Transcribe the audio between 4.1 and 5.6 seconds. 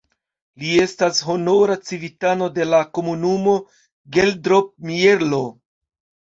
Geldrop-Mierlo.